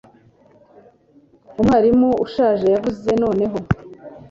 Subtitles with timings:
[1.59, 3.57] umwarimu ushaje yavuze noneho